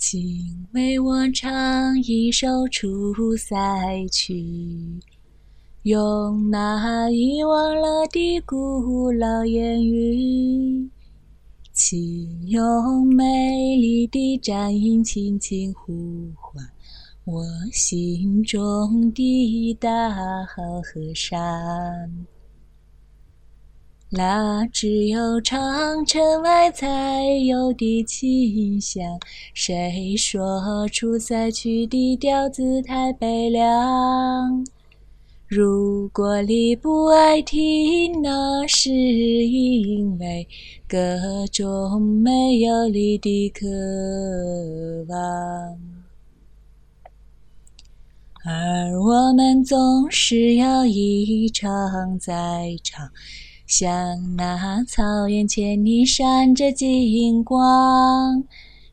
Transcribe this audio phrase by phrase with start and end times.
[0.00, 3.54] 请为我唱一首《出塞
[4.10, 4.32] 曲》，
[5.82, 10.88] 用那遗忘了的古老言语，
[11.74, 16.66] 请用美丽的战音轻轻呼唤
[17.26, 20.10] 我心中的大
[20.46, 22.26] 好河山。
[24.12, 29.04] 那只有长城外才有的清香。
[29.54, 34.66] 谁说出塞曲的调子太悲凉？
[35.46, 40.46] 如果你不爱听，那是因为
[40.88, 43.64] 歌中没有你的渴
[45.08, 45.18] 望。
[48.44, 53.08] 而我们总是要一唱再唱。
[53.70, 58.42] 像那草原千里闪着金光，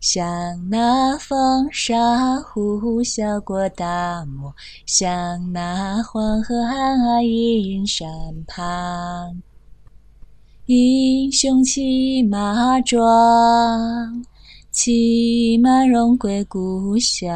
[0.00, 4.52] 像那风沙呼啸过大漠，
[4.84, 8.08] 像那黄河岸阴山
[8.48, 9.40] 旁。
[10.66, 14.24] 英雄骑马壮，
[14.72, 17.30] 骑马荣归故乡。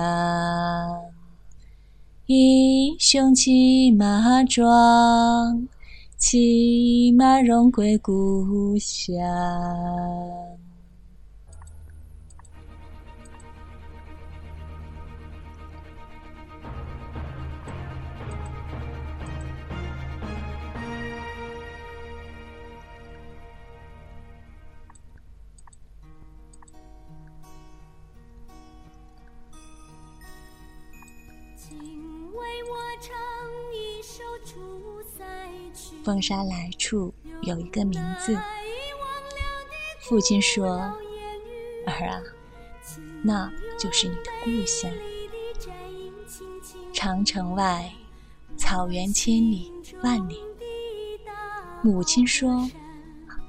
[2.27, 5.69] 英雄骑马壮。
[6.19, 9.14] 骑马荣归故乡。
[31.56, 31.78] 请
[32.34, 33.14] 为我唱
[33.72, 34.98] 一首出
[36.05, 38.38] 风沙来处有一个名字。
[40.00, 40.92] 父亲说
[41.86, 42.20] ：“儿啊，
[43.22, 44.91] 那就是你的故乡。
[46.92, 47.92] 长城外，
[48.56, 49.70] 草原千里
[50.02, 50.41] 万里。”
[51.83, 52.68] 母亲说：“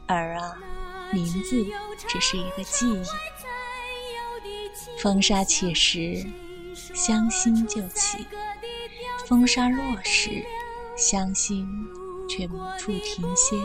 [0.08, 0.58] 儿啊，
[1.14, 1.66] 名字
[2.08, 3.04] 只是一个记忆。
[5.00, 6.26] 风沙起时，
[6.76, 8.18] 乡心就起；
[9.26, 10.44] 风沙落时，
[11.00, 11.68] 乡心。”
[12.30, 13.58] 却无处停歇。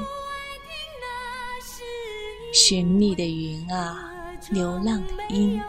[2.55, 4.11] 寻觅的云啊，
[4.51, 5.61] 流浪的鹰，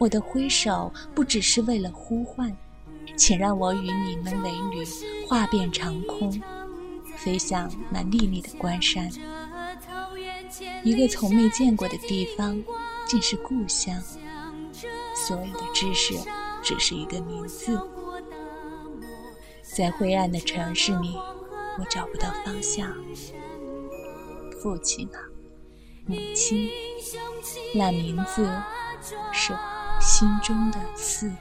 [0.00, 2.52] 我的挥手不只是为了呼唤，
[3.16, 4.84] 请让我与你们为侣，
[5.28, 6.32] 画遍长空，
[7.16, 9.08] 飞向那丽丽的关山。
[10.82, 12.60] 一个从没见过的地方，
[13.06, 14.02] 竟是故乡。
[15.14, 16.14] 所有的知识，
[16.60, 17.80] 只是一个名字。
[19.74, 21.16] 在灰暗的城市里。
[21.78, 22.94] 我找不到方向，
[24.60, 25.16] 父亲啊，
[26.04, 26.68] 母亲，
[27.74, 28.44] 那名字
[29.32, 31.32] 是我心中的刺。